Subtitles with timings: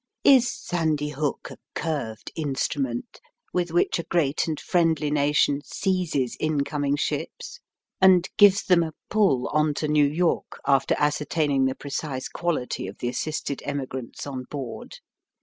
[0.23, 3.21] Is Sandy Hook a curved instru ment
[3.53, 7.59] with which a great and friendly nation seizes incoming ships
[8.01, 12.97] and gives them a pull on to New York after ascertaining the precise quality of
[12.97, 14.95] the assisted emigrants on board?